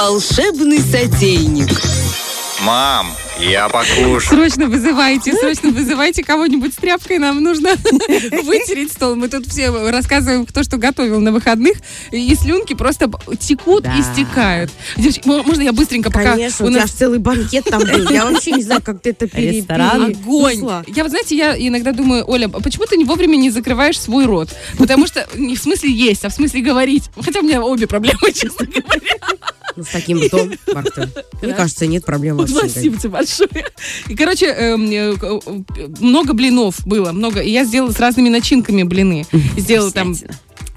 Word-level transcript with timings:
Волшебный 0.00 0.78
сотейник. 0.80 1.70
Мам, 2.64 3.06
я 3.38 3.68
покушаю. 3.68 4.20
Срочно 4.20 4.66
вызывайте, 4.66 5.32
срочно 5.34 5.70
вызывайте 5.70 6.22
кого-нибудь 6.24 6.72
с 6.74 6.76
тряпкой. 6.76 7.18
Нам 7.18 7.42
нужно 7.42 7.70
вытереть 8.44 8.92
стол. 8.92 9.14
Мы 9.14 9.28
тут 9.28 9.46
все 9.46 9.70
рассказываем, 9.90 10.44
кто 10.44 10.62
что 10.62 10.76
готовил 10.78 11.20
на 11.20 11.32
выходных. 11.32 11.76
И 12.12 12.34
слюнки 12.34 12.74
просто 12.74 13.10
текут 13.38 13.84
Да. 13.84 13.94
и 13.96 14.02
стекают. 14.02 14.70
Девочки, 14.96 15.26
мо- 15.26 15.42
можно 15.42 15.62
я 15.62 15.72
быстренько 15.72 16.10
пока 16.10 16.32
Конечно, 16.32 16.64
у 16.64 16.68
у 16.68 16.70
тебя 16.72 16.80
нас 16.82 16.90
ж 16.90 16.94
целый 16.94 17.18
банкет 17.18 17.64
там 17.64 17.80
был. 17.82 18.10
Я 18.10 18.24
вообще 18.26 18.52
не 18.52 18.62
знаю, 18.62 18.82
как 18.82 19.00
ты 19.00 19.10
это 19.10 19.26
пере- 19.28 19.60
Ресторан. 19.60 20.04
огонь. 20.06 20.56
несла. 20.56 20.82
Я, 20.88 21.04
вот 21.04 21.10
знаете, 21.10 21.36
я 21.36 21.56
иногда 21.56 21.92
думаю, 21.92 22.24
Оля, 22.28 22.50
а 22.52 22.60
почему 22.60 22.84
ты 22.86 22.96
не 22.96 23.04
вовремя 23.04 23.36
не 23.36 23.50
закрываешь 23.50 23.98
свой 24.00 24.24
рот? 24.26 24.48
Потому 24.78 25.06
что 25.06 25.26
не 25.36 25.56
в 25.56 25.58
смысле 25.60 25.90
есть, 25.90 26.24
а 26.24 26.30
в 26.30 26.32
смысле 26.34 26.60
говорить. 26.62 27.04
Хотя 27.22 27.40
у 27.40 27.42
меня 27.42 27.62
обе 27.62 27.86
проблемы, 27.86 28.32
честно 28.34 28.66
говоря. 28.66 29.35
Ну, 29.76 29.84
с 29.84 29.88
таким 29.88 30.22
ртом, 30.22 30.52
Марта. 30.72 31.10
Мне 31.42 31.54
кажется, 31.54 31.86
нет 31.86 32.04
проблем 32.04 32.36
вообще. 32.38 32.54
Спасибо 32.54 32.96
тебе 32.98 33.10
большое. 33.10 33.66
И, 34.08 34.16
короче, 34.16 34.46
эм, 34.46 34.90
э, 34.90 35.14
э, 35.20 35.88
много 36.00 36.32
блинов 36.32 36.86
было, 36.86 37.12
много. 37.12 37.40
И 37.40 37.50
я 37.50 37.64
сделала 37.64 37.92
с 37.92 38.00
разными 38.00 38.28
начинками 38.28 38.82
блины. 38.82 39.26
Сделала 39.56 39.92
там 39.92 40.14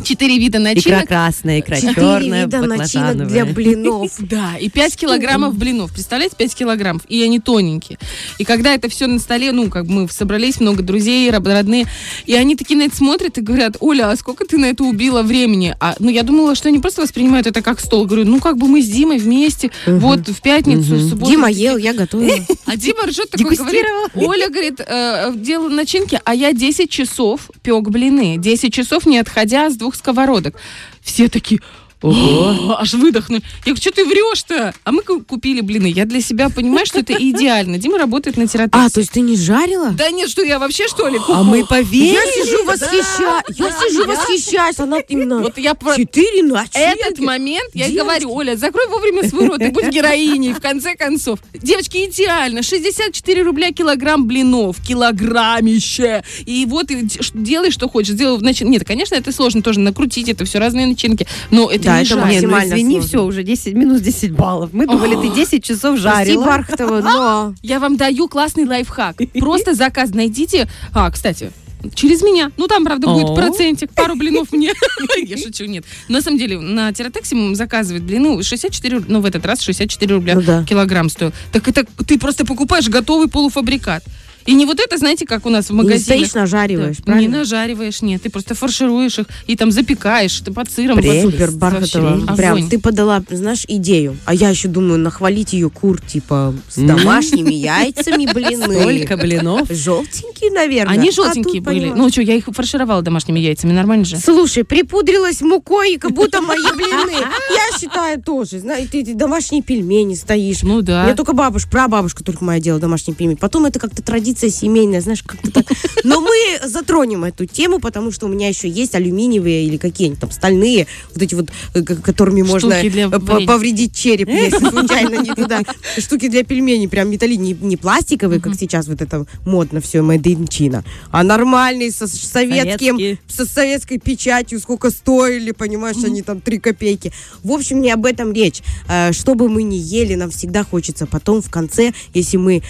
четыре 0.03 0.37
вида 0.37 0.57
Икра 0.59 0.73
начинок. 0.73 1.07
красная, 1.07 1.59
икра 1.59 1.75
Четыре 1.77 1.95
черная, 1.95 2.45
вида 2.45 2.61
начинок 2.61 3.27
для 3.27 3.45
блинов. 3.45 4.11
Да, 4.19 4.57
и 4.59 4.69
5 4.69 4.95
килограммов 4.95 5.55
блинов. 5.57 5.91
Представляете, 5.91 6.35
5 6.37 6.55
килограммов. 6.55 7.01
И 7.07 7.21
они 7.23 7.39
тоненькие. 7.39 7.97
И 8.37 8.43
когда 8.43 8.73
это 8.73 8.89
все 8.89 9.07
на 9.07 9.19
столе, 9.19 9.51
ну, 9.51 9.69
как 9.69 9.85
мы 9.85 10.07
собрались, 10.09 10.59
много 10.59 10.83
друзей, 10.83 11.31
родные, 11.31 11.85
и 12.25 12.35
они 12.35 12.55
такие 12.55 12.77
на 12.77 12.83
это 12.83 12.95
смотрят 12.95 13.37
и 13.37 13.41
говорят, 13.41 13.77
Оля, 13.79 14.11
а 14.11 14.15
сколько 14.15 14.45
ты 14.45 14.57
на 14.57 14.65
это 14.65 14.83
убила 14.83 15.23
времени? 15.23 15.75
А, 15.79 15.95
ну, 15.99 16.09
я 16.09 16.23
думала, 16.23 16.55
что 16.55 16.69
они 16.69 16.79
просто 16.79 17.01
воспринимают 17.01 17.47
это 17.47 17.61
как 17.61 17.79
стол. 17.79 18.05
Говорю, 18.05 18.25
ну, 18.25 18.39
как 18.39 18.57
бы 18.57 18.67
мы 18.67 18.81
с 18.81 18.87
Димой 18.87 19.17
вместе, 19.17 19.71
вот, 19.85 20.27
в 20.27 20.41
пятницу, 20.41 20.95
в 20.95 21.09
субботу. 21.09 21.31
Дима 21.31 21.49
ел, 21.49 21.77
я 21.77 21.93
готовила. 21.93 22.37
А 22.65 22.75
Дима 22.75 23.07
ржет 23.07 23.31
такой, 23.31 23.55
говорит, 23.55 23.85
Оля, 24.13 24.47
говорит, 24.49 24.79
э, 24.85 25.33
делала 25.35 25.69
начинки, 25.69 26.19
а 26.23 26.35
я 26.35 26.53
10 26.53 26.89
часов 26.89 27.49
пек 27.63 27.89
блины. 27.89 28.37
10 28.37 28.71
часов, 28.71 29.05
не 29.07 29.17
отходя 29.17 29.69
с 29.69 29.75
двух 29.75 29.88
сковородок. 29.95 30.55
Все 31.01 31.29
такие... 31.29 31.61
Ого, 32.01 32.77
аж 32.79 32.93
выдохнули. 32.93 33.41
Я 33.65 33.73
говорю, 33.73 33.81
что 33.81 33.91
ты 33.91 34.05
врешь-то? 34.05 34.73
А 34.83 34.91
мы 34.91 35.01
ку- 35.03 35.21
купили 35.21 35.61
блины. 35.61 35.87
Я 35.87 36.05
для 36.05 36.21
себя 36.21 36.49
понимаю, 36.49 36.85
что 36.85 36.99
это 36.99 37.13
идеально. 37.13 37.77
Дима 37.77 37.97
работает 37.97 38.37
на 38.37 38.47
терапии. 38.47 38.79
А, 38.85 38.89
то 38.89 38.99
есть 39.01 39.11
ты 39.11 39.19
не 39.21 39.35
жарила? 39.35 39.89
Да 39.91 40.09
нет, 40.11 40.29
что 40.29 40.41
я 40.43 40.59
вообще 40.59 40.87
что 40.87 41.07
ли? 41.07 41.19
А 41.27 41.43
мы 41.43 41.59
Я 41.59 41.65
поверили. 41.65 42.45
сижу 42.45 42.63
восхищаюсь. 42.65 43.57
Я 43.57 43.71
сижу 43.71 44.05
восхищаюсь. 44.05 44.79
Она 44.79 44.99
именно 44.99 45.39
Вот 45.39 45.57
я 45.57 45.73
про 45.75 45.95
четыре 45.95 46.43
начинки. 46.43 46.77
этот 46.77 47.19
момент, 47.19 47.69
я 47.73 47.89
говорю, 47.89 48.31
Оля, 48.33 48.55
закрой 48.55 48.87
вовремя 48.87 49.27
свой 49.27 49.47
рот 49.47 49.61
и 49.61 49.67
будь 49.69 49.89
героиней, 49.89 50.53
в 50.53 50.61
конце 50.61 50.95
концов. 50.95 51.39
Девочки, 51.53 52.05
идеально. 52.05 52.63
64 52.63 53.41
рубля 53.43 53.71
килограмм 53.71 54.25
блинов. 54.25 54.77
Килограммище. 54.85 56.23
И 56.45 56.65
вот 56.67 56.87
делай, 57.33 57.71
что 57.71 57.89
хочешь. 57.89 58.13
Сделай 58.13 58.37
в 58.37 58.41
начин- 58.43 58.69
Нет, 58.69 58.85
конечно, 58.85 59.15
это 59.15 59.31
сложно 59.31 59.61
тоже 59.61 59.79
накрутить, 59.79 60.29
это 60.29 60.45
все 60.45 60.59
разные 60.59 60.87
начинки. 60.87 61.27
Но 61.51 61.69
это 61.69 61.88
Да, 61.89 61.99
не 61.99 62.05
это 62.05 62.15
ну 62.15 62.21
максимально 62.21 62.73
извини, 62.73 62.91
сложно. 62.95 63.07
все, 63.07 63.25
уже 63.25 63.43
10, 63.43 63.73
минус 63.73 64.01
10 64.01 64.31
баллов. 64.31 64.69
Мы 64.73 64.87
думали, 64.87 65.15
ты 65.15 65.33
10 65.33 65.63
часов 65.63 65.97
жарила. 65.97 66.45
Бархатова, 66.45 67.01
но... 67.01 67.53
Я 67.61 67.79
вам 67.79 67.97
даю 67.97 68.27
классный 68.27 68.65
лайфхак. 68.65 69.17
Просто 69.39 69.73
заказ 69.73 70.11
найдите. 70.13 70.67
А, 70.93 71.09
кстати, 71.11 71.51
Через 71.95 72.21
меня. 72.21 72.51
Ну, 72.57 72.67
там, 72.67 72.83
правда, 72.83 73.07
будет 73.07 73.33
процентик, 73.35 73.91
пару 73.93 74.15
блинов 74.15 74.51
мне. 74.51 74.73
Я 75.23 75.37
шучу, 75.37 75.65
нет. 75.65 75.85
На 76.09 76.21
самом 76.21 76.37
деле, 76.37 76.59
на 76.59 76.91
Тератексе 76.91 77.35
м, 77.35 77.55
заказывает 77.55 78.03
блины 78.03 78.43
64, 78.43 78.97
руб- 78.97 79.05
ну, 79.07 79.21
в 79.21 79.25
этот 79.25 79.45
раз 79.45 79.61
64 79.61 80.13
рубля 80.13 80.35
Ну 80.35 80.65
килограмм 80.65 81.09
стоил. 81.09 81.31
Так 81.53 81.67
это 81.67 81.85
ты 82.05 82.19
просто 82.19 82.45
покупаешь 82.45 82.89
готовый 82.89 83.29
полуфабрикат. 83.29 84.03
И 84.45 84.53
не 84.53 84.65
вот 84.65 84.79
это, 84.79 84.97
знаете, 84.97 85.25
как 85.25 85.45
у 85.45 85.49
нас 85.49 85.65
в 85.67 85.69
И 85.71 85.73
не 85.73 85.77
магазине. 85.83 86.03
стоишь, 86.03 86.33
нажариваешь, 86.33 86.97
Не 86.99 87.03
правильно? 87.03 87.37
нажариваешь, 87.39 88.01
нет. 88.01 88.21
Ты 88.23 88.29
просто 88.29 88.55
фаршируешь 88.55 89.19
их 89.19 89.27
и 89.47 89.55
там 89.55 89.71
запекаешь, 89.71 90.39
ты 90.39 90.51
под 90.51 90.71
сыром. 90.71 90.97
Прелесть, 90.97 91.23
под- 91.25 91.31
Супер, 91.33 91.51
Бархатова. 91.51 92.17
Вообще, 92.19 92.35
Прям 92.35 92.69
ты 92.69 92.79
подала, 92.79 93.23
знаешь, 93.29 93.65
идею. 93.67 94.17
А 94.25 94.33
я 94.33 94.49
еще 94.49 94.67
думаю, 94.67 94.97
нахвалить 94.99 95.53
ее 95.53 95.69
кур, 95.69 96.01
типа, 96.01 96.55
с 96.69 96.75
домашними 96.81 97.53
яйцами, 97.53 98.25
блины. 98.33 98.79
Столько 98.79 99.17
блинов. 99.17 99.69
Желтенькие, 99.69 100.51
наверное. 100.51 100.93
Они 100.93 101.09
А 101.09 101.11
желтенькие 101.11 101.61
были. 101.61 101.89
Ну 101.89 102.09
что, 102.09 102.21
я 102.21 102.35
их 102.35 102.45
фаршировала 102.45 103.01
домашними 103.01 103.39
яйцами, 103.39 103.73
нормально 103.73 104.05
же? 104.05 104.17
Слушай, 104.17 104.63
припудрилась 104.63 105.41
мукой, 105.41 105.97
как 105.97 106.11
будто 106.11 106.41
мои 106.41 106.57
блины. 106.75 107.11
Я 107.13 107.77
считаю 107.79 108.21
тоже. 108.21 108.59
Знаешь, 108.59 108.87
ты, 108.91 109.03
домашние 109.13 109.61
пельмени 109.61 110.15
стоишь. 110.15 110.63
Ну 110.63 110.81
да. 110.81 111.03
меня 111.03 111.15
только 111.15 111.33
бабушка, 111.33 111.69
прабабушка 111.69 112.23
только 112.23 112.43
моя 112.43 112.59
делала 112.59 112.79
домашние 112.81 113.15
пельмени. 113.15 113.35
Потом 113.35 113.65
это 113.65 113.79
как-то 113.79 114.01
традиция 114.01 114.28
семейная, 114.37 115.01
знаешь, 115.01 115.23
как-то 115.23 115.51
так. 115.51 115.65
Но 116.03 116.21
мы 116.21 116.35
затронем 116.67 117.23
эту 117.23 117.45
тему, 117.45 117.79
потому 117.79 118.11
что 118.11 118.25
у 118.27 118.29
меня 118.29 118.47
еще 118.47 118.69
есть 118.69 118.95
алюминиевые 118.95 119.65
или 119.65 119.77
какие-нибудь 119.77 120.19
там 120.19 120.31
стальные, 120.31 120.87
вот 121.13 121.21
эти 121.23 121.35
вот, 121.35 121.49
э, 121.73 121.81
которыми 121.83 122.41
можно 122.41 122.69
для 122.69 122.81
э, 123.07 123.19
повредить 123.47 123.95
череп, 123.95 124.29
если 124.29 124.69
случайно 124.69 125.21
не 125.21 125.33
туда. 125.33 125.61
Штуки 125.97 126.27
для 126.29 126.43
пельменей, 126.43 126.87
прям 126.87 127.09
металли, 127.09 127.35
не, 127.35 127.53
не 127.53 127.77
пластиковые, 127.77 128.39
как 128.41 128.53
сейчас 128.55 128.87
вот 128.87 129.01
это 129.01 129.25
модно 129.45 129.81
все, 129.81 129.99
China, 129.99 130.83
а 131.11 131.23
нормальные, 131.23 131.91
со 131.91 132.07
советским, 132.07 132.97
со 133.27 133.45
советской 133.45 133.97
печатью, 133.99 134.59
сколько 134.59 134.89
стоили, 134.91 135.51
понимаешь, 135.51 135.97
они 136.03 136.21
там 136.21 136.41
3 136.41 136.59
копейки. 136.59 137.11
В 137.43 137.51
общем, 137.51 137.81
не 137.81 137.91
об 137.91 138.05
этом 138.05 138.33
речь. 138.33 138.61
Э, 138.87 139.11
Что 139.13 139.35
бы 139.35 139.49
мы 139.49 139.63
ни 139.63 139.75
ели, 139.75 140.15
нам 140.15 140.29
всегда 140.31 140.63
хочется 140.63 141.05
потом 141.05 141.41
в 141.41 141.49
конце, 141.49 141.93
если 142.13 142.37
мы, 142.37 142.61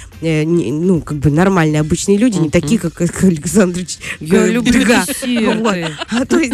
не- 0.44 0.72
ну, 0.72 1.02
как 1.02 1.18
бы 1.18 1.30
нормальные, 1.50 1.82
обычные 1.82 2.18
люди, 2.18 2.38
не 2.38 2.50
такие, 2.50 2.80
как 2.80 3.02
десерты. 4.62 5.08
Вот. 5.56 5.76
А 6.10 6.26
то 6.26 6.38
есть, 6.38 6.54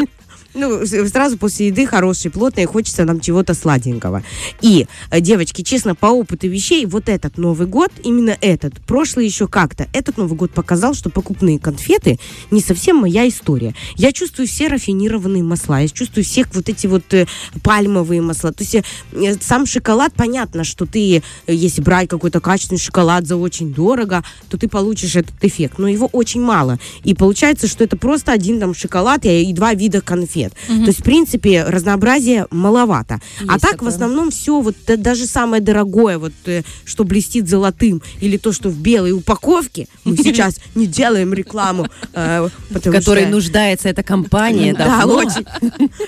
ну, 0.55 0.85
сразу 0.85 1.38
после 1.38 1.67
еды 1.67 1.85
хорошей, 1.85 2.31
плотной, 2.31 2.66
хочется 2.66 3.05
нам 3.05 3.19
чего-то 3.19 3.53
сладенького. 3.53 4.23
И, 4.61 4.88
э, 5.11 5.19
девочки, 5.19 5.61
честно, 5.61 5.95
по 5.95 6.07
опыту 6.07 6.47
вещей, 6.47 6.85
вот 6.85 7.09
этот 7.09 7.38
Новый 7.38 7.67
год, 7.67 7.91
именно 8.03 8.38
этот, 8.41 8.79
прошлый 8.81 9.25
еще 9.25 9.47
как-то, 9.47 9.88
этот 9.93 10.17
Новый 10.17 10.38
год 10.38 10.51
показал, 10.51 10.93
что 10.93 11.09
покупные 11.09 11.59
конфеты 11.59 12.19
не 12.51 12.61
совсем 12.61 12.97
моя 12.97 13.27
история. 13.27 13.73
Я 13.95 14.11
чувствую 14.11 14.47
все 14.47 14.67
рафинированные 14.67 15.43
масла, 15.43 15.81
я 15.81 15.88
чувствую 15.88 16.23
все 16.23 16.45
вот 16.53 16.69
эти 16.69 16.87
вот 16.87 17.13
э, 17.13 17.27
пальмовые 17.63 18.22
масла. 18.22 18.51
То 18.51 18.63
есть 18.63 18.75
э, 18.75 19.35
сам 19.41 19.66
шоколад, 19.66 20.13
понятно, 20.16 20.63
что 20.63 20.85
ты, 20.85 21.22
если 21.47 21.81
брать 21.81 22.09
какой-то 22.09 22.39
качественный 22.39 22.79
шоколад 22.79 23.27
за 23.27 23.35
очень 23.35 23.73
дорого, 23.73 24.23
то 24.49 24.57
ты 24.57 24.67
получишь 24.67 25.16
этот 25.16 25.35
эффект. 25.41 25.77
Но 25.77 25.87
его 25.87 26.07
очень 26.11 26.41
мало. 26.41 26.79
И 27.03 27.13
получается, 27.13 27.67
что 27.67 27.83
это 27.83 27.97
просто 27.97 28.31
один 28.31 28.59
там 28.59 28.73
шоколад 28.73 29.25
и 29.25 29.53
два 29.53 29.73
вида 29.73 30.01
конфет. 30.01 30.44
То 30.67 30.73
есть, 30.88 31.00
в 31.00 31.03
принципе, 31.03 31.63
разнообразия 31.63 32.47
маловато. 32.51 33.19
а 33.47 33.53
Есть 33.53 33.61
так, 33.61 33.72
такое. 33.72 33.89
в 33.89 33.94
основном, 33.94 34.31
все, 34.31 34.59
вот 34.61 34.75
да- 34.88 34.97
даже 34.97 35.25
самое 35.25 35.61
дорогое, 35.61 36.17
вот 36.17 36.33
э, 36.45 36.63
что 36.85 37.03
блестит 37.03 37.47
золотым, 37.50 38.01
или 38.22 38.38
то, 38.38 38.51
что 38.51 38.69
в 38.69 38.78
белой 38.78 39.11
упаковке, 39.11 39.88
мы 40.03 40.16
сейчас 40.23 40.55
не 40.75 40.88
делаем 40.88 41.34
рекламу, 41.34 41.88
э, 42.13 42.50
В 42.69 42.79
которой 42.91 43.25
нуждается 43.28 43.89
эта 43.89 44.03
компания. 44.03 44.73
да, 44.73 45.05
очень. 45.05 45.45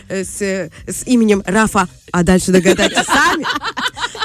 Э, 0.10 0.24
С, 0.24 0.42
э, 0.42 0.70
именем 1.06 1.44
Рафа. 1.46 1.88
А 2.12 2.24
дальше 2.24 2.52
догадайтесь 2.54 3.06
сами. 3.06 3.46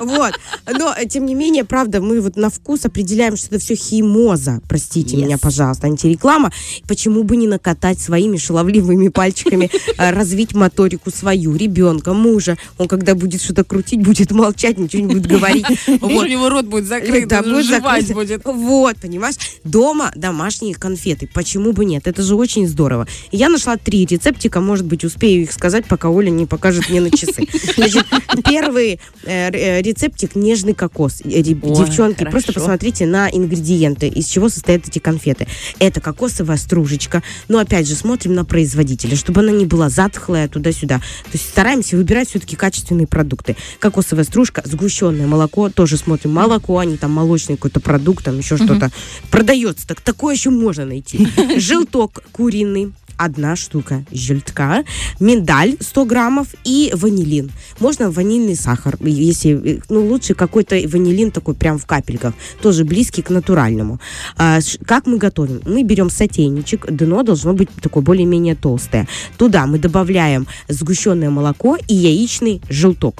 Вот. 0.00 0.32
Но, 0.78 0.94
э, 0.96 1.06
тем 1.06 1.26
не 1.26 1.34
менее, 1.34 1.64
правда, 1.64 2.00
мы 2.00 2.20
вот 2.20 2.36
на 2.36 2.48
вкус 2.48 2.84
определяем, 2.84 3.36
что 3.36 3.48
это 3.54 3.58
все 3.58 3.74
химоза. 3.74 4.60
Простите 4.68 5.16
Yes. 5.16 5.20
меня, 5.24 5.38
пожалуйста, 5.38 5.86
антиреклама. 5.88 6.52
Почему 6.86 7.24
бы 7.24 7.36
не 7.36 7.46
накатать 7.46 8.00
своими 8.00 8.36
шаловливыми 8.36 9.08
пальчиками, 9.08 9.70
э, 9.98 10.01
развить 10.10 10.54
моторику 10.54 11.10
свою, 11.10 11.54
ребенка, 11.56 12.12
мужа. 12.12 12.56
Он, 12.78 12.88
когда 12.88 13.14
будет 13.14 13.42
что-то 13.42 13.64
крутить, 13.64 14.02
будет 14.02 14.30
молчать, 14.32 14.78
ничего 14.78 15.02
не 15.06 15.14
будет 15.14 15.26
говорить. 15.26 15.64
У 16.00 16.08
Вот. 16.08 16.28
него 16.28 16.48
рот 16.48 16.66
будет 16.66 16.86
закрыт, 16.86 17.28
Да, 17.28 17.40
он 17.40 17.52
будет 17.52 17.66
жевать 17.66 18.12
будет. 18.12 18.42
Вот, 18.44 18.96
понимаешь? 18.96 19.36
Дома 19.64 20.12
домашние 20.16 20.74
конфеты. 20.74 21.28
Почему 21.32 21.72
бы 21.72 21.84
нет? 21.84 22.06
Это 22.06 22.22
же 22.22 22.34
очень 22.34 22.66
здорово. 22.66 23.06
Я 23.30 23.48
нашла 23.48 23.76
три 23.76 24.04
рецептика, 24.06 24.60
может 24.60 24.86
быть, 24.86 25.04
успею 25.04 25.42
их 25.42 25.52
сказать, 25.52 25.86
пока 25.86 26.08
Оля 26.08 26.30
не 26.30 26.46
покажет 26.46 26.88
мне 26.90 27.00
на 27.00 27.10
часы. 27.10 27.46
Значит, 27.76 28.04
первый 28.44 29.00
э, 29.24 29.50
э, 29.50 29.82
рецептик 29.82 30.34
нежный 30.34 30.74
кокос. 30.74 31.20
Э, 31.24 31.42
Девчонки, 31.42 32.24
просто 32.24 32.52
посмотрите 32.52 33.06
на 33.06 33.28
ингредиенты, 33.30 34.08
из 34.08 34.26
чего 34.26 34.48
состоят 34.48 34.88
эти 34.88 34.98
конфеты. 34.98 35.46
Это 35.78 36.00
кокосовая 36.00 36.56
стружечка. 36.56 37.22
Но 37.48 37.58
опять 37.58 37.86
же, 37.86 37.94
смотрим 37.94 38.34
на 38.34 38.44
производителя, 38.44 39.16
чтобы 39.16 39.40
она 39.40 39.52
не 39.52 39.66
была 39.66 39.88
затхлая 39.92 40.48
туда-сюда. 40.48 40.98
То 40.98 41.30
есть 41.32 41.48
стараемся 41.48 41.96
выбирать 41.96 42.28
все-таки 42.28 42.56
качественные 42.56 43.06
продукты. 43.06 43.56
Кокосовая 43.78 44.24
стружка, 44.24 44.62
сгущенное 44.64 45.26
молоко, 45.26 45.70
тоже 45.70 45.96
смотрим 45.96 46.32
молоко, 46.32 46.78
а 46.78 46.84
не 46.84 46.96
там 46.96 47.12
молочный 47.12 47.56
какой-то 47.56 47.80
продукт, 47.80 48.24
там 48.24 48.38
еще 48.38 48.56
что-то. 48.56 48.90
Продается, 49.30 49.86
так 49.86 50.00
такое 50.00 50.34
еще 50.34 50.50
можно 50.50 50.84
найти. 50.84 51.28
Желток 51.58 52.22
куриный, 52.32 52.92
одна 53.24 53.56
штука 53.56 54.04
жильтка, 54.12 54.84
миндаль 55.20 55.76
100 55.80 56.04
граммов 56.04 56.48
и 56.64 56.90
ванилин. 56.94 57.50
Можно 57.78 58.10
ванильный 58.10 58.56
сахар, 58.56 58.96
если, 59.00 59.80
ну, 59.88 60.06
лучше 60.06 60.34
какой-то 60.34 60.76
ванилин 60.88 61.30
такой 61.30 61.54
прям 61.54 61.78
в 61.78 61.86
капельках, 61.86 62.34
тоже 62.60 62.84
близкий 62.84 63.22
к 63.22 63.30
натуральному. 63.30 64.00
А, 64.36 64.58
как 64.86 65.06
мы 65.06 65.18
готовим? 65.18 65.62
Мы 65.66 65.82
берем 65.82 66.10
сотейничек, 66.10 66.90
дно 66.90 67.22
должно 67.22 67.52
быть 67.52 67.68
такое 67.80 68.02
более-менее 68.02 68.56
толстое. 68.56 69.06
Туда 69.38 69.66
мы 69.66 69.78
добавляем 69.78 70.46
сгущенное 70.68 71.30
молоко 71.30 71.76
и 71.88 71.94
яичный 71.94 72.60
желток 72.68 73.16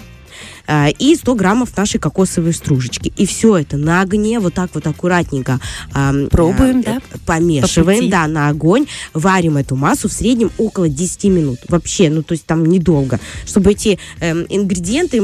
а, 0.67 0.88
и 0.88 1.14
100 1.14 1.34
граммов 1.34 1.76
нашей 1.76 1.99
кокосовой 1.99 2.52
стружечки. 2.52 3.12
И 3.17 3.26
все 3.26 3.58
это 3.58 3.76
на 3.76 4.00
огне 4.00 4.40
вот 4.40 4.55
так 4.55 4.70
вот 4.75 4.87
аккуратненько 4.87 5.61
ам, 5.93 6.29
Пробуем, 6.31 6.81
а, 6.81 6.82
да? 6.82 6.96
э, 6.96 7.19
помешиваем, 7.26 8.05
По 8.05 8.11
да, 8.11 8.26
на 8.26 8.49
огонь, 8.49 8.87
варим 9.14 9.56
эту 9.56 9.76
массу 9.76 10.08
в 10.08 10.12
среднем 10.12 10.50
около 10.58 10.88
10 10.88 11.25
минут. 11.25 11.58
Вообще, 11.69 12.11
ну, 12.11 12.23
то 12.23 12.32
есть 12.32 12.46
там 12.46 12.64
недолго. 12.67 13.20
Чтобы 13.46 13.73
эти 13.73 13.99
эм, 14.20 14.46
ингредиенты, 14.49 15.23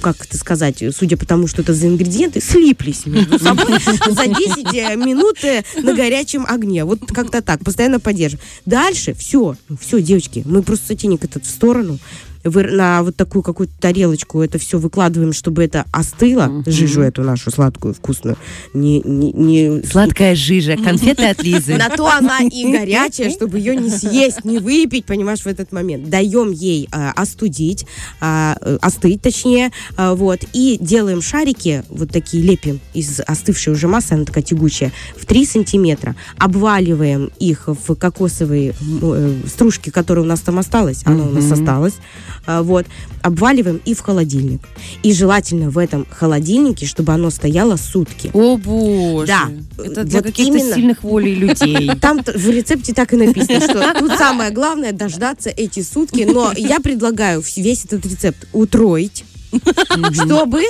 как 0.00 0.24
это 0.24 0.36
сказать, 0.36 0.82
судя 0.96 1.16
по 1.16 1.26
тому, 1.26 1.46
что 1.46 1.62
это 1.62 1.74
за 1.74 1.88
ингредиенты, 1.88 2.40
слиплись 2.40 3.06
между 3.06 3.38
собой 3.38 3.78
за 4.10 4.26
10 4.26 4.74
э, 4.74 4.96
минут 4.96 5.42
э, 5.44 5.62
на 5.82 5.94
горячем 5.94 6.44
огне. 6.46 6.84
Вот 6.84 7.00
как-то 7.12 7.42
так, 7.42 7.64
постоянно 7.64 8.00
поддерживаем. 8.00 8.46
Дальше 8.66 9.14
все, 9.14 9.56
все, 9.80 10.00
девочки, 10.00 10.42
мы 10.44 10.62
просто 10.62 10.88
сотейник 10.88 11.24
этот 11.24 11.44
в 11.44 11.50
сторону, 11.50 11.98
на 12.44 13.02
вот 13.02 13.16
такую 13.16 13.42
какую-то 13.42 13.72
тарелочку 13.80 14.42
это 14.42 14.58
все 14.58 14.78
выкладываем, 14.78 15.32
чтобы 15.32 15.64
это 15.64 15.84
остыло, 15.92 16.62
жижу 16.66 17.00
эту 17.00 17.22
нашу 17.22 17.50
сладкую, 17.50 17.94
вкусную. 17.94 18.36
Не, 18.72 19.00
не, 19.00 19.32
не 19.32 19.82
Сладкая 19.84 20.34
жижа, 20.34 20.76
конфеты 20.76 21.26
от 21.26 21.42
Лизы. 21.42 21.76
на 21.76 21.88
то 21.88 22.06
она 22.06 22.40
и 22.40 22.70
горячая, 22.70 23.30
чтобы 23.30 23.58
ее 23.58 23.76
не 23.76 23.90
съесть, 23.90 24.44
не 24.44 24.58
выпить, 24.58 25.06
понимаешь, 25.06 25.40
в 25.40 25.46
этот 25.46 25.72
момент. 25.72 26.08
Даем 26.08 26.50
ей 26.50 26.88
э, 26.92 27.10
остудить, 27.10 27.86
э, 28.20 28.78
остыть, 28.80 29.22
точнее, 29.22 29.70
а, 29.96 30.14
вот, 30.14 30.40
и 30.52 30.78
делаем 30.80 31.22
шарики, 31.22 31.84
вот 31.88 32.10
такие 32.10 32.42
лепим 32.42 32.80
из 32.92 33.20
остывшей 33.20 33.72
уже 33.72 33.88
массы, 33.88 34.12
она 34.12 34.24
такая 34.24 34.44
тягучая, 34.44 34.92
в 35.16 35.26
3 35.26 35.46
сантиметра, 35.46 36.14
обваливаем 36.38 37.30
их 37.38 37.68
в 37.68 37.94
кокосовые 37.94 38.74
э, 39.02 39.34
стружки, 39.46 39.90
которые 39.90 40.24
у 40.24 40.28
нас 40.28 40.40
там 40.40 40.58
осталось, 40.58 41.02
она 41.04 41.24
у 41.24 41.30
нас 41.30 41.50
осталась, 41.50 41.94
а, 41.94 42.33
вот, 42.46 42.86
обваливаем 43.22 43.80
и 43.84 43.94
в 43.94 44.00
холодильник. 44.00 44.60
И 45.02 45.12
желательно 45.12 45.70
в 45.70 45.78
этом 45.78 46.06
холодильнике, 46.10 46.86
чтобы 46.86 47.12
оно 47.12 47.30
стояло 47.30 47.76
сутки. 47.76 48.30
О, 48.32 48.56
боже. 48.56 49.26
Да. 49.26 49.50
Это 49.82 50.04
для 50.04 50.18
Вот 50.18 50.26
каких-то 50.26 50.52
именно. 50.58 50.74
сильных 50.74 51.02
волей 51.02 51.34
людей. 51.34 51.90
Там 52.00 52.22
в 52.22 52.48
рецепте 52.50 52.92
так 52.94 53.12
и 53.12 53.16
написано, 53.16 53.60
что 53.60 53.94
тут 53.98 54.12
самое 54.18 54.50
главное 54.50 54.92
дождаться 54.92 55.50
эти 55.50 55.82
сутки. 55.82 56.22
Но 56.30 56.52
я 56.56 56.80
предлагаю 56.80 57.42
весь 57.56 57.84
этот 57.84 58.06
рецепт 58.06 58.46
утроить, 58.52 59.24
чтобы 60.14 60.62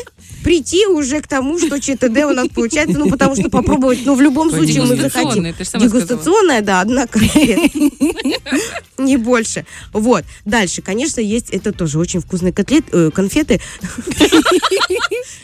прийти 0.43 0.87
уже 0.87 1.21
к 1.21 1.27
тому, 1.27 1.59
что 1.59 1.81
ЧТД 1.81 2.25
у 2.25 2.33
нас 2.33 2.49
получается, 2.49 2.99
ну, 2.99 3.09
потому 3.11 3.35
что 3.35 3.49
попробовать, 3.49 4.01
ну, 4.05 4.15
в 4.15 4.21
любом 4.21 4.51
случае 4.51 4.83
мы 4.83 4.97
захотим. 4.97 5.43
Дегустационная, 5.81 6.61
да, 6.61 6.81
одна 6.83 7.07
конфета. 7.07 7.79
Не 8.99 9.17
больше. 9.17 9.67
Вот. 9.93 10.25
Дальше, 10.45 10.83
конечно, 10.83 11.21
есть 11.21 11.51
это 11.51 11.73
тоже 11.73 11.99
очень 11.99 12.21
вкусные 12.21 12.53
котлет, 12.53 12.85
э, 12.93 13.11
конфеты. 13.13 13.61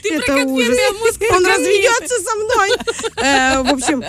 Это 0.05 0.45
ужас. 0.45 0.77
Он 1.33 1.47
разведется 1.47 2.15
со 2.25 2.35
мной. 2.37 2.71
Э, 3.17 3.63
В 3.63 3.73
общем, 3.73 4.03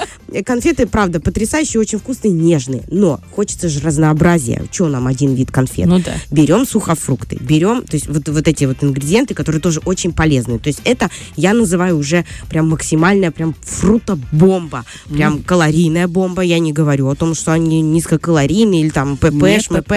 конфеты, 0.43 0.87
правда, 0.87 1.19
потрясающие, 1.19 1.79
очень 1.79 1.99
вкусные, 1.99 2.33
нежные. 2.33 2.83
Но 2.89 3.19
хочется 3.35 3.69
же 3.69 3.79
разнообразия. 3.81 4.63
Че 4.71 4.87
нам 4.87 5.07
один 5.07 5.33
вид 5.33 5.51
конфет? 5.51 5.87
Ну 5.87 5.99
да. 5.99 6.13
берем 6.29 6.65
сухофрукты, 6.65 7.37
берем, 7.39 7.83
то 7.83 7.95
есть 7.95 8.07
вот, 8.07 8.27
вот 8.27 8.47
эти 8.47 8.65
вот 8.65 8.83
ингредиенты, 8.83 9.20
которые 9.33 9.61
тоже 9.61 9.81
очень 9.85 10.13
полезны. 10.13 10.59
То 10.59 10.67
есть 10.67 10.81
это 10.83 11.09
я 11.35 11.53
называю 11.53 11.97
уже 11.97 12.25
прям 12.49 12.69
максимальная 12.69 13.31
прям 13.31 13.55
фрутобомба, 13.61 14.85
прям 15.09 15.43
калорийная 15.43 16.07
бомба. 16.07 16.41
Я 16.41 16.59
не 16.59 16.73
говорю 16.73 17.07
о 17.07 17.15
том, 17.15 17.35
что 17.35 17.51
они 17.51 17.81
низкокалорийные 17.81 18.81
или 18.81 18.89
там 18.89 19.17
ПП, 19.17 19.31
Нет 19.31 19.63
ШМП. 19.63 19.85
ПП. 19.85 19.93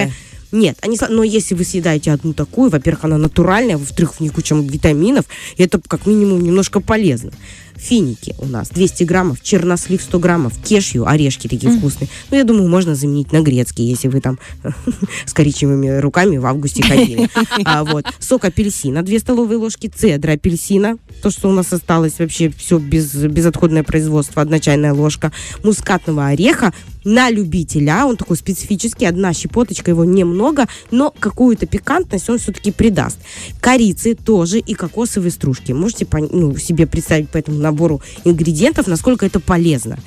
Нет, 0.51 0.77
они, 0.81 0.97
но 1.09 1.23
если 1.23 1.53
вы 1.53 1.65
съедаете 1.65 2.11
одну 2.11 2.33
такую, 2.33 2.69
во-первых, 2.69 3.05
она 3.05 3.17
натуральная, 3.17 3.77
во-вторых, 3.77 4.13
в 4.13 4.19
ней 4.21 4.29
куча 4.29 4.55
витаминов, 4.55 5.25
и 5.57 5.63
это 5.63 5.81
как 5.85 6.05
минимум 6.05 6.41
немножко 6.41 6.79
полезно. 6.79 7.31
Финики 7.77 8.35
у 8.39 8.45
нас 8.45 8.69
200 8.69 9.03
граммов, 9.03 9.41
чернослив 9.41 10.01
100 10.01 10.19
граммов, 10.19 10.53
кешью, 10.63 11.07
орешки 11.07 11.47
такие 11.47 11.71
вкусные. 11.71 12.09
Ну, 12.31 12.37
я 12.37 12.43
думаю, 12.43 12.69
можно 12.69 12.95
заменить 12.95 13.31
на 13.31 13.41
грецкий, 13.41 13.85
если 13.85 14.07
вы 14.07 14.21
там 14.21 14.39
с 15.25 15.33
коричневыми 15.33 15.99
руками 15.99 16.37
в 16.37 16.45
августе 16.45 16.83
ходили. 16.83 17.29
А, 17.65 17.83
вот. 17.83 18.05
Сок 18.19 18.45
апельсина, 18.45 19.03
2 19.03 19.19
столовые 19.19 19.57
ложки, 19.57 19.87
цедра 19.87 20.33
апельсина, 20.33 20.97
то, 21.21 21.29
что 21.29 21.49
у 21.49 21.53
нас 21.53 21.71
осталось 21.73 22.19
вообще 22.19 22.49
все 22.49 22.79
без, 22.79 23.13
безотходное 23.13 23.83
производство, 23.83 24.41
одна 24.41 24.59
чайная 24.59 24.93
ложка, 24.93 25.31
мускатного 25.63 26.27
ореха 26.27 26.73
на 27.05 27.29
любителя, 27.29 28.05
он 28.05 28.17
такой 28.17 28.35
специфический, 28.35 29.05
одна 29.05 29.33
щепоточка, 29.33 29.91
его 29.91 30.03
немного, 30.03 30.67
но 30.91 31.13
какую-то 31.17 31.67
пикантность 31.67 32.29
он 32.29 32.39
все-таки 32.39 32.71
придаст. 32.71 33.17
Корицы 33.61 34.15
тоже 34.15 34.59
и 34.59 34.73
кокосовые 34.73 35.31
стружки. 35.31 35.71
Можете 35.71 36.07
ну, 36.11 36.57
себе 36.57 36.87
представить 36.87 37.29
по 37.29 37.37
этому 37.37 37.59
набору 37.59 38.01
ингредиентов, 38.25 38.87
насколько 38.87 39.25
это 39.25 39.39
полезно. 39.39 39.99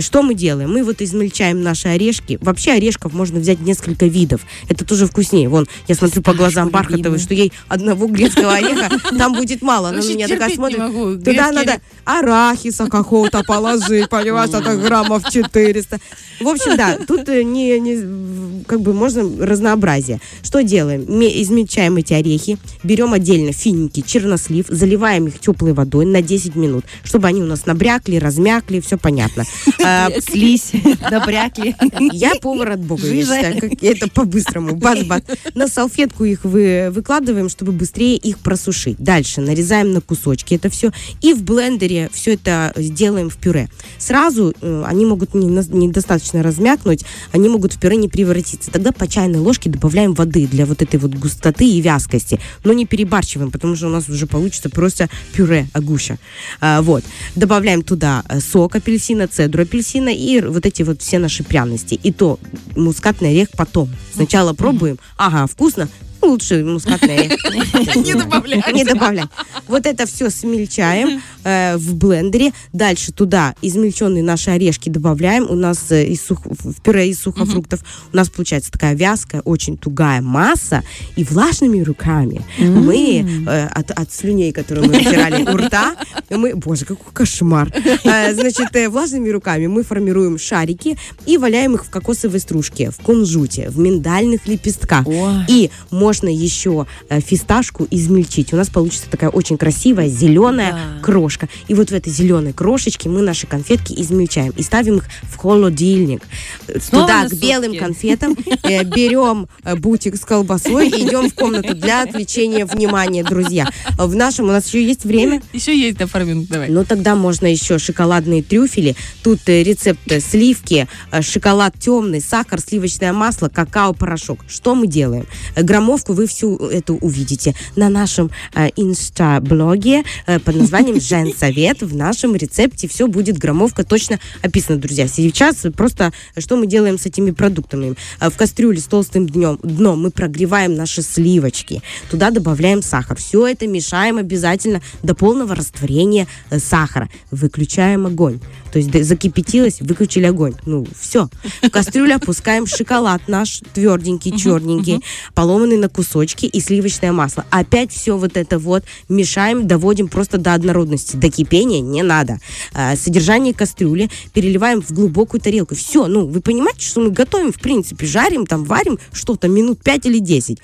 Что 0.00 0.22
мы 0.22 0.34
делаем? 0.34 0.70
Мы 0.72 0.82
вот 0.84 1.00
измельчаем 1.02 1.62
наши 1.62 1.88
орешки. 1.88 2.38
Вообще 2.40 2.72
орешков 2.72 3.12
можно 3.12 3.40
взять 3.40 3.60
несколько 3.60 4.06
видов. 4.06 4.42
Это 4.68 4.84
тоже 4.84 5.06
вкуснее. 5.06 5.48
Вон, 5.48 5.66
я 5.88 5.94
смотрю 5.94 6.22
по 6.22 6.32
глазам 6.34 6.68
Фисташку 6.68 6.72
Бархатовой, 6.90 7.18
что 7.18 7.34
ей 7.34 7.52
одного 7.68 8.06
грецкого 8.06 8.52
ореха 8.54 8.90
там 9.16 9.34
будет 9.34 9.62
мало. 9.62 9.88
Она 9.90 10.00
меня 10.14 10.26
такая 10.28 10.54
смотрит. 10.54 10.78
Туда 11.24 11.52
надо 11.52 11.80
арахиса 12.04 12.86
какого-то 12.86 13.42
положить, 13.44 14.08
понимаешь, 14.08 14.50
это 14.50 14.76
граммов 14.76 15.22
400. 15.30 15.98
В 16.40 16.48
общем, 16.48 16.76
да, 16.76 16.98
тут 17.06 17.28
э, 17.28 17.42
не, 17.42 17.78
не- 17.80 18.64
как 18.64 18.80
бы 18.80 18.92
можно 18.92 19.22
разнообразие. 19.44 20.20
Что 20.42 20.62
делаем? 20.62 21.04
Ме- 21.08 21.42
Измельчаем 21.42 21.96
эти 21.96 22.12
орехи, 22.12 22.58
берем 22.82 23.12
отдельно 23.12 23.52
финики, 23.52 24.02
чернослив, 24.06 24.66
заливаем 24.68 25.26
их 25.26 25.38
теплой 25.40 25.72
водой 25.72 26.06
на 26.06 26.22
10 26.22 26.54
минут, 26.56 26.84
чтобы 27.04 27.26
они 27.28 27.40
у 27.42 27.46
нас 27.46 27.66
набрякли, 27.66 28.16
размякли, 28.16 28.80
все 28.80 28.96
понятно. 28.98 29.44
А, 29.88 30.10
Слизь, 30.20 30.72
набрякли. 31.10 31.74
я 32.12 32.34
повар 32.34 32.72
от 32.72 32.80
бога, 32.80 33.06
я 33.06 33.22
считаю, 33.22 33.60
как 33.60 33.82
это 33.82 34.08
по-быстрому. 34.08 34.76
Бац-бац. 34.76 35.22
На 35.54 35.66
салфетку 35.66 36.24
их 36.24 36.44
вы, 36.44 36.90
выкладываем, 36.92 37.48
чтобы 37.48 37.72
быстрее 37.72 38.16
их 38.16 38.38
просушить. 38.38 38.98
Дальше 38.98 39.40
нарезаем 39.40 39.92
на 39.92 40.02
кусочки 40.02 40.54
это 40.54 40.68
все. 40.68 40.92
И 41.22 41.32
в 41.32 41.42
блендере 41.42 42.10
все 42.12 42.34
это 42.34 42.72
сделаем 42.76 43.30
в 43.30 43.38
пюре. 43.38 43.70
Сразу 43.96 44.54
э, 44.60 44.84
они 44.86 45.06
могут 45.06 45.32
недостаточно 45.32 46.42
размякнуть, 46.42 47.04
они 47.32 47.48
могут 47.48 47.72
в 47.72 47.80
пюре 47.80 47.96
не 47.96 48.08
превратиться. 48.08 48.70
Тогда 48.70 48.92
по 48.92 49.08
чайной 49.08 49.38
ложке 49.38 49.70
добавляем 49.70 50.12
воды 50.12 50.46
для 50.46 50.66
вот 50.66 50.82
этой 50.82 51.00
вот 51.00 51.14
густоты 51.14 51.66
и 51.66 51.80
вязкости. 51.80 52.40
Но 52.62 52.74
не 52.74 52.84
перебарщиваем, 52.84 53.50
потому 53.50 53.74
что 53.74 53.86
у 53.86 53.90
нас 53.90 54.06
уже 54.10 54.26
получится 54.26 54.68
просто 54.68 55.08
пюре 55.32 55.66
агуша. 55.72 56.18
А, 56.60 56.82
вот. 56.82 57.04
Добавляем 57.36 57.80
туда 57.80 58.22
э, 58.28 58.40
сок 58.40 58.76
апельсина, 58.76 59.28
цедру 59.28 59.62
апельсина 59.62 59.77
и 60.14 60.38
р- 60.38 60.50
вот 60.50 60.66
эти 60.66 60.82
вот 60.82 61.02
все 61.02 61.18
наши 61.18 61.42
пряности. 61.44 61.98
И 62.02 62.12
то 62.12 62.38
мускатный 62.76 63.30
орех 63.30 63.48
потом. 63.56 63.88
Сначала 64.12 64.52
пробуем. 64.52 64.98
Ага, 65.16 65.46
вкусно. 65.46 65.88
Лучше 66.20 66.64
мускатный 66.64 67.16
орех. 67.16 67.96
Не 67.96 68.14
добавлять. 68.14 68.74
Не 68.74 68.84
добавляем. 68.84 69.30
Вот 69.68 69.86
это 69.86 70.06
все 70.06 70.30
смельчаем 70.30 71.22
э, 71.44 71.76
в 71.76 71.94
блендере. 71.94 72.52
Дальше 72.72 73.12
туда 73.12 73.54
измельченные 73.62 74.22
наши 74.22 74.50
орешки 74.50 74.88
добавляем. 74.88 75.46
У 75.48 75.54
нас 75.54 75.90
э, 75.90 76.06
из 76.06 76.24
сух- 76.24 76.44
в 76.44 76.80
пюре 76.82 77.08
из 77.08 77.20
сухофруктов 77.20 77.84
у 78.12 78.16
нас 78.16 78.30
получается 78.30 78.72
такая 78.72 78.94
вязкая, 78.94 79.42
очень 79.42 79.76
тугая 79.76 80.20
масса. 80.20 80.82
И 81.14 81.22
влажными 81.22 81.82
руками 81.82 82.44
мы 82.58 83.44
э, 83.46 83.66
от, 83.66 83.92
от 83.92 84.12
слюней, 84.12 84.52
которые 84.52 84.88
мы 84.88 84.94
вытирали 84.98 85.44
у 85.44 85.56
рта, 85.56 85.94
мы, 86.30 86.56
боже, 86.56 86.84
какой 86.84 87.12
кошмар. 87.12 87.72
Значит, 88.02 88.68
влажными 88.90 89.28
руками 89.28 89.66
мы 89.68 89.84
формируем 89.84 90.36
шарики 90.38 90.98
и 91.26 91.38
валяем 91.38 91.74
их 91.74 91.84
в 91.86 91.90
кокосовой 91.90 92.40
стружке, 92.40 92.90
в 92.90 92.96
кунжуте, 92.96 93.70
в 93.70 93.78
миндальных 93.78 94.46
лепестках. 94.48 95.06
И 95.48 95.70
можно 95.90 96.07
еще 96.16 96.86
э, 97.08 97.20
фисташку 97.20 97.86
измельчить. 97.90 98.52
У 98.52 98.56
нас 98.56 98.68
получится 98.68 99.10
такая 99.10 99.30
очень 99.30 99.58
красивая 99.58 100.08
зеленая 100.08 100.72
Да. 100.72 101.02
крошка. 101.02 101.48
И 101.68 101.74
вот 101.74 101.90
в 101.90 101.92
этой 101.94 102.12
зеленой 102.12 102.52
крошечке 102.52 103.08
мы 103.08 103.22
наши 103.22 103.46
конфетки 103.46 103.92
измельчаем 104.00 104.52
и 104.56 104.62
ставим 104.62 104.96
их 104.98 105.04
в 105.22 105.36
холодильник. 105.36 106.22
Э, 106.66 106.78
Снова 106.80 107.06
Туда, 107.06 107.28
к 107.28 107.34
белым 107.34 107.76
конфетам, 107.76 108.36
э, 108.62 108.84
берем 108.84 109.48
бутик 109.78 110.16
с 110.16 110.20
колбасой 110.24 110.88
и 110.88 111.06
идем 111.06 111.30
в 111.30 111.34
комнату 111.34 111.74
для 111.74 112.02
отвлечения 112.02 112.64
внимания, 112.66 113.22
друзья. 113.24 113.68
В 113.98 114.14
нашем 114.14 114.46
у 114.46 114.48
нас 114.48 114.66
еще 114.66 114.84
есть 114.84 115.04
время. 115.04 115.42
Еще 115.52 115.76
есть 115.78 115.98
пару 116.10 116.24
минут, 116.24 116.48
давай. 116.48 116.68
Ну, 116.68 116.84
тогда 116.84 117.14
можно 117.14 117.46
еще 117.46 117.78
шоколадные 117.78 118.42
трюфели. 118.42 118.96
Тут 119.22 119.40
рецепт 119.46 120.00
сливки, 120.22 120.88
шоколад 121.20 121.74
темный, 121.78 122.20
сахар, 122.20 122.60
сливочное 122.60 123.12
масло, 123.12 123.48
какао-порошок. 123.48 124.40
Что 124.48 124.74
мы 124.74 124.86
делаем? 124.86 125.26
Э, 125.54 125.62
Граммовку 125.98 126.12
вы 126.12 126.26
всю 126.26 126.56
эту 126.56 126.94
увидите 126.96 127.54
на 127.74 127.88
нашем 127.88 128.30
э, 128.54 128.68
инста-блоге 128.76 130.04
э, 130.26 130.38
под 130.38 130.54
названием 130.54 131.00
«Женсовет». 131.00 131.82
В 131.82 131.96
нашем 131.96 132.36
рецепте 132.36 132.86
все 132.86 133.08
будет 133.08 133.36
граммовка 133.38 133.84
точно 133.84 134.20
описана, 134.42 134.78
друзья. 134.78 135.08
Сейчас 135.08 135.66
просто 135.76 136.12
э, 136.36 136.40
что 136.40 136.56
мы 136.56 136.68
делаем 136.68 136.98
с 136.98 137.06
этими 137.06 137.32
продуктами? 137.32 137.96
Э, 138.20 138.30
В 138.30 138.36
кастрюле 138.36 138.78
с 138.78 138.84
толстым 138.84 139.26
днем, 139.26 139.58
дном 139.62 140.02
мы 140.02 140.10
прогреваем 140.10 140.74
наши 140.74 141.02
сливочки. 141.02 141.82
Туда 142.10 142.30
добавляем 142.30 142.80
сахар. 142.80 143.16
Все 143.16 143.48
это 143.48 143.66
мешаем 143.66 144.18
обязательно 144.18 144.80
до 145.02 145.16
полного 145.16 145.56
растворения 145.56 146.28
э, 146.50 146.60
сахара. 146.60 147.08
Выключаем 147.32 148.06
огонь. 148.06 148.38
То 148.72 148.78
есть 148.78 149.04
закипятилось, 149.04 149.80
выключили 149.80 150.26
огонь. 150.26 150.54
Ну, 150.64 150.86
все. 150.98 151.28
В 151.62 151.70
кастрюлю 151.70 152.16
опускаем 152.16 152.66
шоколад 152.66 153.22
наш 153.26 153.62
тверденький, 153.72 154.36
черненький, 154.38 155.02
поломанный 155.34 155.78
на 155.78 155.87
кусочки 155.88 156.46
и 156.46 156.60
сливочное 156.60 157.12
масло. 157.12 157.44
Опять 157.50 157.92
все 157.92 158.16
вот 158.16 158.36
это 158.36 158.58
вот 158.58 158.84
мешаем, 159.08 159.66
доводим 159.66 160.08
просто 160.08 160.38
до 160.38 160.54
однородности. 160.54 161.16
До 161.16 161.30
кипения 161.30 161.80
не 161.80 162.02
надо. 162.02 162.38
А, 162.74 162.96
Содержание 162.96 163.54
кастрюли 163.54 164.10
переливаем 164.32 164.82
в 164.82 164.90
глубокую 164.90 165.40
тарелку. 165.40 165.74
Все, 165.74 166.06
ну, 166.06 166.26
вы 166.26 166.40
понимаете, 166.40 166.86
что 166.86 167.00
мы 167.00 167.10
готовим, 167.10 167.52
в 167.52 167.60
принципе, 167.60 168.06
жарим, 168.06 168.46
там, 168.46 168.64
варим 168.64 168.98
что-то 169.12 169.48
минут 169.48 169.82
5 169.82 170.06
или 170.06 170.18
10. 170.18 170.58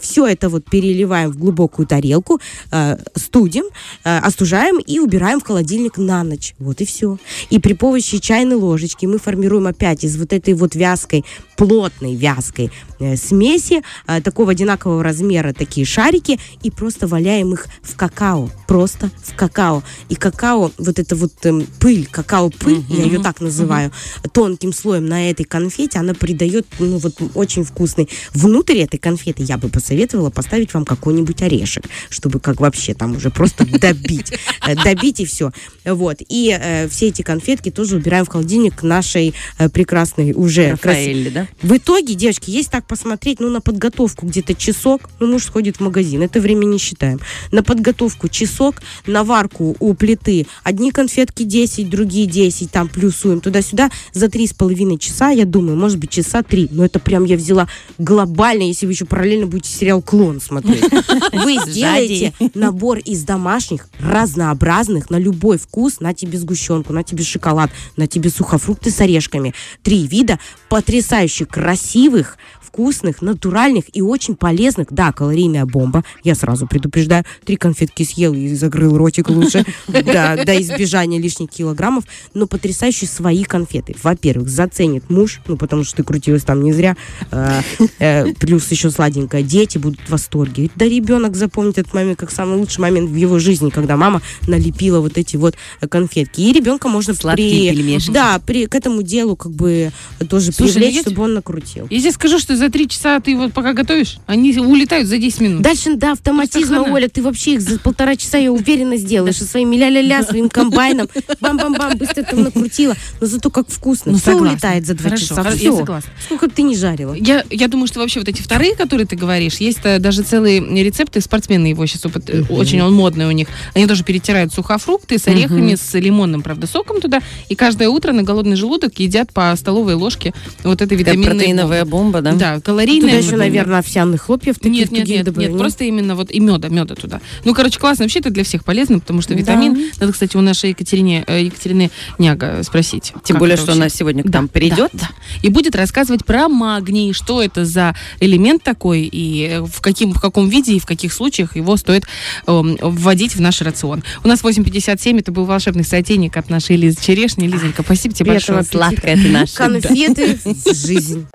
Все 0.00 0.26
это 0.26 0.48
вот 0.48 0.64
переливаем 0.64 1.30
в 1.30 1.38
глубокую 1.38 1.86
тарелку, 1.86 2.40
а, 2.70 2.98
студим, 3.14 3.64
а, 4.04 4.18
остужаем 4.18 4.78
и 4.78 4.98
убираем 4.98 5.40
в 5.40 5.44
холодильник 5.44 5.98
на 5.98 6.24
ночь. 6.24 6.54
Вот 6.58 6.80
и 6.80 6.86
все. 6.86 7.18
И 7.50 7.58
при 7.58 7.74
помощи 7.74 8.18
чайной 8.18 8.56
ложечки 8.56 9.06
мы 9.06 9.18
формируем 9.18 9.66
опять 9.66 10.04
из 10.04 10.16
вот 10.16 10.32
этой 10.32 10.54
вот 10.54 10.74
вязкой, 10.74 11.24
плотной 11.56 12.14
вязкой 12.14 12.70
смеси, 13.16 13.82
а, 14.06 14.20
такого 14.20 14.52
одинакового 14.52 15.02
размера 15.02 15.52
такие 15.52 15.86
шарики, 15.86 16.38
и 16.62 16.70
просто 16.70 17.06
валяем 17.06 17.52
их 17.52 17.66
в 17.82 17.96
какао. 17.96 18.50
Просто 18.66 19.10
в 19.22 19.34
какао. 19.34 19.82
И 20.08 20.14
какао, 20.14 20.72
вот 20.78 20.98
это 20.98 21.16
вот 21.16 21.32
эм, 21.44 21.66
пыль, 21.80 22.06
какао-пыль, 22.10 22.84
я 22.88 23.04
ее 23.04 23.22
так 23.22 23.40
называю, 23.40 23.92
тонким 24.32 24.72
слоем 24.72 25.06
на 25.06 25.30
этой 25.30 25.44
конфете, 25.44 25.98
она 25.98 26.14
придает, 26.14 26.66
ну 26.78 26.98
вот, 26.98 27.14
очень 27.34 27.64
вкусный. 27.64 28.08
Внутрь 28.32 28.78
этой 28.78 28.98
конфеты 28.98 29.42
я 29.42 29.58
бы 29.58 29.68
посоветовала 29.68 30.30
поставить 30.30 30.72
вам 30.74 30.84
какой-нибудь 30.84 31.42
орешек, 31.42 31.84
чтобы 32.10 32.40
как 32.40 32.60
вообще 32.60 32.94
там 32.94 33.16
уже 33.16 33.30
просто 33.30 33.66
добить. 33.78 34.32
Э, 34.66 34.74
Добить 34.74 35.20
и 35.20 35.24
все. 35.24 35.52
Вот. 35.84 36.18
И 36.28 36.56
э, 36.58 36.88
все 36.88 37.08
эти 37.08 37.22
конфетки 37.22 37.70
тоже 37.70 37.96
убираем 37.96 38.24
в 38.24 38.28
холодильник 38.28 38.82
нашей 38.82 39.34
э, 39.58 39.68
прекрасной 39.68 40.32
уже 40.32 40.72
Рафаэль, 40.72 41.30
да? 41.32 41.48
в 41.62 41.76
итоге, 41.76 42.14
девочки, 42.14 42.50
есть 42.50 42.70
так 42.70 42.85
посмотреть, 42.86 43.40
ну, 43.40 43.50
на 43.50 43.60
подготовку 43.60 44.26
где-то 44.26 44.54
часок, 44.54 45.10
ну, 45.20 45.26
муж 45.26 45.44
сходит 45.44 45.76
в 45.76 45.80
магазин, 45.80 46.22
это 46.22 46.40
время 46.40 46.64
не 46.64 46.78
считаем. 46.78 47.20
На 47.52 47.62
подготовку 47.62 48.28
часок, 48.28 48.76
на 49.06 49.24
варку 49.24 49.76
у 49.78 49.94
плиты 49.94 50.46
одни 50.62 50.90
конфетки 50.90 51.42
10, 51.42 51.88
другие 51.88 52.26
10, 52.26 52.70
там 52.70 52.88
плюсуем 52.88 53.40
туда-сюда. 53.40 53.90
За 54.12 54.28
три 54.28 54.46
с 54.46 54.52
половиной 54.52 54.98
часа, 54.98 55.30
я 55.30 55.44
думаю, 55.44 55.76
может 55.76 55.98
быть, 55.98 56.10
часа 56.10 56.42
три. 56.42 56.68
Но 56.70 56.84
это 56.84 56.98
прям 56.98 57.24
я 57.24 57.36
взяла 57.36 57.68
глобально, 57.98 58.62
если 58.62 58.86
вы 58.86 58.92
еще 58.92 59.04
параллельно 59.04 59.46
будете 59.46 59.70
сериал 59.70 60.02
«Клон» 60.02 60.40
смотреть. 60.40 60.84
Вы 61.32 61.58
сделаете 61.66 62.32
набор 62.54 62.98
из 62.98 63.24
домашних, 63.24 63.88
разнообразных, 64.00 65.10
на 65.10 65.16
любой 65.16 65.58
вкус, 65.58 66.00
на 66.00 66.14
тебе 66.14 66.38
сгущенку, 66.38 66.92
на 66.92 67.02
тебе 67.02 67.24
шоколад, 67.24 67.70
на 67.96 68.06
тебе 68.06 68.30
сухофрукты 68.30 68.90
с 68.90 69.00
орешками. 69.00 69.54
Три 69.82 70.06
вида 70.06 70.38
потрясающе 70.68 71.46
красивых, 71.46 72.38
вкусных, 72.76 73.22
натуральных 73.22 73.84
и 73.94 74.02
очень 74.02 74.36
полезных. 74.36 74.88
Да, 74.90 75.10
калорийная 75.10 75.64
бомба. 75.64 76.04
Я 76.22 76.34
сразу 76.34 76.66
предупреждаю. 76.66 77.24
Три 77.44 77.56
конфетки 77.56 78.02
съел 78.02 78.34
и 78.34 78.54
закрыл 78.54 78.98
ротик 78.98 79.30
лучше. 79.30 79.64
Да, 80.06 80.36
до 80.44 80.60
избежания 80.60 81.18
лишних 81.18 81.50
килограммов. 81.50 82.04
Но 82.34 82.46
потрясающие 82.46 83.08
свои 83.08 83.44
конфеты. 83.44 83.94
Во-первых, 84.02 84.48
заценит 84.48 85.08
муж, 85.10 85.40
ну, 85.46 85.56
потому 85.56 85.84
что 85.84 85.96
ты 85.96 86.02
крутилась 86.04 86.42
там 86.42 86.62
не 86.62 86.72
зря. 86.72 86.96
Э, 87.30 87.60
э, 87.98 88.34
Плюс 88.34 88.70
еще 88.70 88.90
сладенькая. 88.90 89.42
Дети 89.42 89.78
будут 89.78 90.00
в 90.00 90.10
восторге. 90.10 90.70
Да 90.76 90.84
ребенок 90.84 91.34
запомнит 91.34 91.78
этот 91.78 91.94
момент 91.94 92.18
как 92.18 92.30
самый 92.30 92.58
лучший 92.58 92.80
момент 92.80 93.10
в 93.10 93.14
его 93.14 93.38
жизни, 93.38 93.70
когда 93.70 93.96
мама 93.96 94.20
налепила 94.46 95.00
вот 95.00 95.16
эти 95.16 95.36
вот 95.36 95.54
конфетки. 95.88 96.42
И 96.42 96.52
ребенка 96.52 96.88
можно 96.88 97.14
Сладкие 97.14 97.72
при... 97.72 97.76
пельмешки. 97.76 98.10
Да, 98.10 98.38
при, 98.44 98.66
к 98.66 98.74
этому 98.74 99.02
делу 99.02 99.34
как 99.34 99.52
бы 99.52 99.92
тоже 100.28 100.52
Слушай, 100.52 100.74
ну 100.74 100.80
привлечь, 100.80 101.00
чтобы 101.00 101.22
он 101.22 101.34
накрутил. 101.34 101.86
Я 101.90 102.00
тебе 102.00 102.12
скажу, 102.12 102.38
что 102.38 102.54
за 102.66 102.72
три 102.72 102.88
часа 102.88 103.20
ты 103.20 103.36
вот 103.36 103.52
пока 103.52 103.72
готовишь, 103.72 104.18
они 104.26 104.56
улетают 104.58 105.06
за 105.08 105.18
10 105.18 105.40
минут. 105.40 105.62
Дальше, 105.62 105.94
да, 105.94 106.12
автоматизма. 106.12 106.80
Оля, 106.82 107.08
ты 107.08 107.22
вообще 107.22 107.54
их 107.54 107.60
за 107.60 107.78
полтора 107.78 108.16
часа, 108.16 108.38
я 108.38 108.50
уверенно 108.50 108.96
сделаешь, 108.96 109.36
со 109.36 109.44
своими 109.44 109.76
ля-ля-ля, 109.76 110.22
своим 110.24 110.48
комбайном, 110.48 111.08
бам-бам-бам, 111.40 111.96
быстро 111.96 112.22
там 112.24 112.42
накрутила, 112.42 112.94
но 113.20 113.26
зато 113.26 113.50
как 113.50 113.68
вкусно, 113.68 114.12
Ну, 114.12 114.18
все 114.18 114.32
согласна. 114.32 114.52
улетает 114.52 114.86
за 114.86 114.94
два 114.94 115.10
Хорошо, 115.10 115.26
часа, 115.26 115.40
хоро- 115.42 115.50
я 115.52 115.56
все. 115.56 115.76
согласна. 115.76 116.10
Сколько 116.24 116.46
бы 116.48 116.52
ты 116.52 116.62
ни 116.62 116.74
жарила. 116.74 117.14
Я, 117.14 117.44
я 117.50 117.68
думаю, 117.68 117.86
что 117.86 118.00
вообще 118.00 118.18
вот 118.20 118.28
эти 118.28 118.42
вторые, 118.42 118.74
которые 118.74 119.06
ты 119.06 119.14
говоришь, 119.16 119.56
есть 119.58 119.78
э, 119.84 119.98
даже 120.00 120.22
целые 120.22 120.60
рецепты, 120.82 121.20
спортсмены 121.20 121.66
его 121.68 121.86
сейчас 121.86 122.04
опыт, 122.06 122.28
э, 122.30 122.42
очень 122.48 122.80
он 122.82 122.94
модный 122.94 123.26
у 123.26 123.30
них. 123.30 123.46
Они 123.74 123.86
тоже 123.86 124.02
перетирают 124.02 124.52
сухофрукты 124.52 125.18
с 125.18 125.28
орехами, 125.28 125.76
с 125.76 125.94
лимонным, 125.94 126.42
правда, 126.42 126.66
соком 126.66 127.00
туда, 127.00 127.20
и 127.48 127.54
каждое 127.54 127.88
утро 127.88 128.12
на 128.12 128.22
голодный 128.24 128.56
желудок 128.56 128.98
едят 128.98 129.32
по 129.32 129.54
столовой 129.56 129.94
ложке 129.94 130.34
вот 130.64 130.82
этой 130.82 130.96
витаминной 130.96 131.26
протеиновая 131.36 131.84
бомба, 131.84 132.22
да? 132.22 132.32
Да, 132.32 132.55
калорийная. 132.60 133.10
Туда 133.10 133.26
еще, 133.26 133.36
наверное, 133.36 133.78
овсяных 133.78 134.22
хлопьев 134.22 134.58
таких 134.58 134.90
Нет, 134.90 134.90
нет, 134.90 135.08
нет, 135.08 135.24
добавили, 135.24 135.50
нет, 135.50 135.58
просто 135.58 135.84
именно 135.84 136.14
вот 136.14 136.30
и 136.30 136.40
меда, 136.40 136.68
меда 136.68 136.94
туда. 136.94 137.20
Ну, 137.44 137.54
короче, 137.54 137.78
классно. 137.78 138.04
Вообще 138.04 138.20
это 138.20 138.30
для 138.30 138.44
всех 138.44 138.64
полезно, 138.64 139.00
потому 139.00 139.20
что 139.20 139.34
витамин, 139.34 139.90
надо, 140.00 140.12
кстати, 140.12 140.36
у 140.36 140.40
нашей 140.40 140.70
Екатерине, 140.70 141.24
э, 141.26 141.44
Екатерины 141.44 141.90
Няга 142.18 142.62
спросить. 142.62 143.12
Тем 143.24 143.38
более, 143.38 143.56
что 143.56 143.66
вообще. 143.66 143.80
она 143.80 143.88
сегодня 143.88 144.22
к 144.22 144.28
Да, 144.28 144.40
нам 144.40 144.48
придет. 144.48 144.90
Да, 144.92 145.00
да. 145.00 145.08
И 145.42 145.48
будет 145.48 145.74
рассказывать 145.74 146.24
про 146.24 146.48
магний, 146.48 147.12
что 147.12 147.42
это 147.42 147.64
за 147.64 147.94
элемент 148.20 148.62
такой, 148.62 149.02
и 149.02 149.46
э, 149.46 149.60
в, 149.60 149.80
каким, 149.80 150.12
в 150.12 150.20
каком 150.20 150.48
виде 150.48 150.74
и 150.74 150.80
в 150.80 150.86
каких 150.86 151.12
случаях 151.12 151.56
его 151.56 151.76
стоит 151.76 152.04
эм, 152.46 152.76
вводить 152.80 153.34
в 153.34 153.40
наш 153.40 153.60
рацион. 153.60 154.02
У 154.24 154.28
нас 154.28 154.42
8.57, 154.42 155.18
это 155.18 155.32
был 155.32 155.44
волшебный 155.44 155.84
сотейник 155.84 156.36
от 156.36 156.50
нашей 156.50 156.76
Лизы 156.76 156.98
Черешни. 157.00 157.46
Лизонька, 157.46 157.82
спасибо 157.82 158.14
тебе 158.14 158.32
Приятного 158.32 158.58
большое. 158.60 158.82
Сладкая 158.82 159.16
ты 159.16 159.28
наша. 159.28 159.56
Конфеты 159.56 160.38
жизнь. 160.72 161.26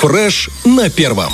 Фреш 0.00 0.50
на 0.64 0.90
первом. 0.90 1.32